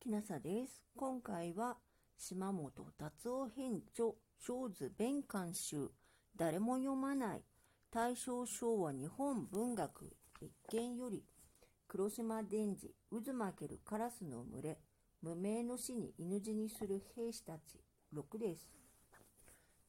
[0.00, 0.80] ひなさです。
[0.96, 1.76] 今回は
[2.16, 5.90] 島本達夫編著小図弁監修
[6.36, 7.42] 誰も読まない
[7.90, 11.24] 大正昭和日本文学一見より
[11.88, 14.78] 黒島伝次渦巻けるカラスの群れ
[15.20, 17.80] 無名の死に犬死にする兵士たち
[18.14, 18.70] 6です。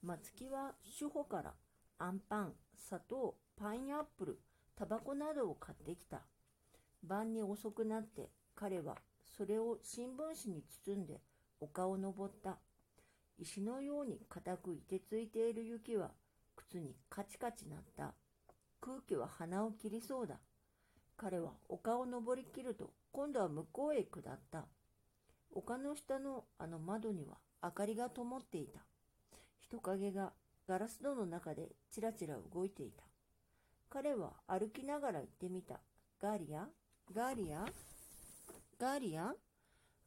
[0.02, 1.54] 松木は主婦から
[2.00, 4.40] アンパン、砂糖、パインアップル、
[4.76, 6.24] タバコなどを買ってきた。
[7.04, 8.96] 晩に遅くなって彼は
[9.40, 11.22] それを新聞紙に包んで
[11.62, 12.58] 丘を登った。
[13.38, 16.12] 石のように固くいてついている雪は
[16.58, 18.14] 靴にカチカチ鳴った。
[18.82, 20.36] 空気は鼻を切りそうだ。
[21.16, 24.66] 彼は丘を登りきると今度は向こうへ下った。
[25.54, 28.82] 丘の下のあの窓には明かりが灯っていた。
[29.62, 30.34] 人影が
[30.68, 33.06] ガラス戸の中でちらちら動いていた。
[33.90, 35.80] 彼は歩きながら行ってみた。
[36.22, 36.68] ガーリア？
[37.16, 37.66] ガーリア？
[38.80, 39.36] ガーリアン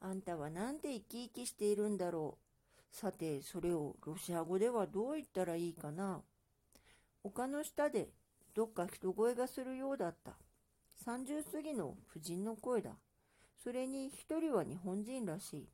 [0.01, 2.97] あんたはなんて生き生きしているんだろう。
[2.97, 6.23] さて、それをロシア語ではどう言ったらいいかな。
[7.23, 8.09] 丘の下で
[8.55, 10.39] どっか人声がするようだった。
[11.05, 12.93] 30過ぎの婦人の声だ。
[13.62, 15.69] それに一人は日本人らしい。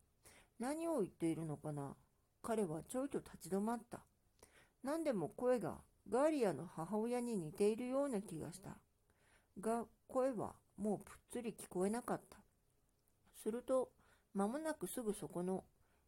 [0.58, 1.94] 何を言っているのかな
[2.42, 4.00] 彼はちょいと立ち止まった。
[4.82, 5.76] 何でも声が
[6.10, 8.70] ガーリアの母親に似ているような気がした。
[9.60, 12.47] が、声はもうぷっつり聞こえなかった。
[13.48, 13.88] すると、
[14.34, 15.64] 間もなくすぐそこの、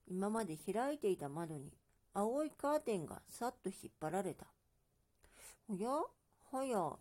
[0.06, 1.72] 今まで開いていた窓に、
[2.12, 4.44] 青いカーテンがさっと引っ張られた。
[5.66, 5.88] おや？
[6.52, 6.92] はや、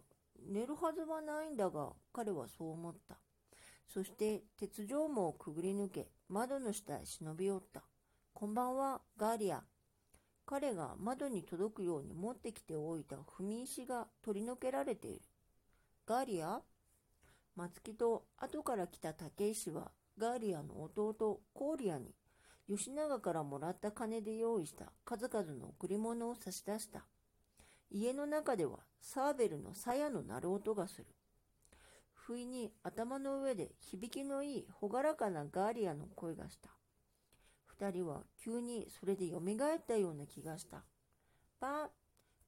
[0.49, 3.17] 寝るはずはないんだが、彼はそう思った。
[3.93, 7.83] そして、鉄条網をくぐり抜け、窓の下へ忍び寄った。
[8.33, 9.61] こんばんは、ガーリア。
[10.45, 15.21] 彼が窓に届くように持ってきておいた踏み石が取り除けられている。
[16.05, 16.61] ガーリア？
[17.57, 22.13] 松木と後から来た竹石はガーリアの弟、コーリアに、
[22.67, 27.05] 吉永からもらった金で用意した数々の贈り物を差し出した。
[27.89, 31.07] 家の中ではサーベルの鞘の鳴る音がする。
[32.13, 36.69] 不意に頭の上で響きのいい朗らかなガーリアの声がした。
[37.65, 40.83] 二人は急にそれで蘇ったような気がした。
[41.59, 41.87] パー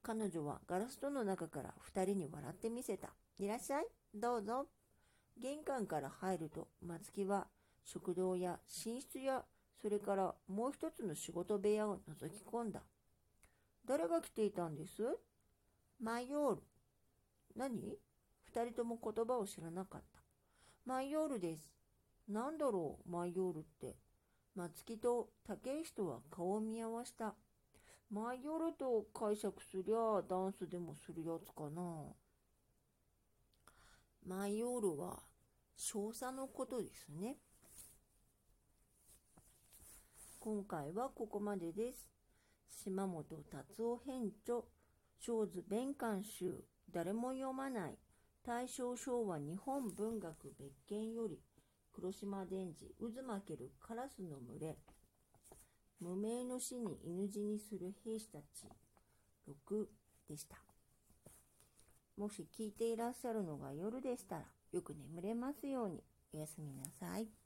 [0.04, 3.14] 彼女はガラス戸の中から二人に笑ってみせた。
[3.40, 3.88] いらっしゃい。
[4.14, 4.68] どうぞ。
[5.40, 7.48] 玄関から入ると松木は
[7.84, 9.44] 食堂や寝室や、
[9.82, 12.82] それからもう一つの仕事部屋を覗き込んだ。
[13.86, 15.04] 誰が来ていたんです？
[16.00, 16.62] マヨール。
[17.56, 17.98] 何？
[18.46, 20.22] 二人とも言葉を知らなかった。
[20.86, 21.74] マヨールです。
[22.28, 23.96] なんだろう、マヨールって。
[24.56, 27.36] 松木と竹石とは顔を見合わした。
[28.12, 31.82] マヨールと解釈すりゃダンスでもするやつかな。
[34.28, 35.20] マヨールは
[35.76, 37.38] 少佐のことですね。
[40.44, 42.10] 今回はここまでです。
[42.84, 44.62] 島本達夫編著、
[45.20, 48.00] 小図弁官集、誰も読まない、
[48.44, 51.38] 大正昭和日本文学別件より、
[51.94, 54.78] 黒島伝次、渦巻けるカラスの群れ、
[56.00, 58.66] 無名の死に犬死にする兵士たち、
[59.48, 59.86] 6
[60.28, 60.58] でした。
[62.18, 66.04] もし聞いていらっしゃるのが夜でしたら、よく眠れますように、
[66.34, 67.41] おやすみなさい。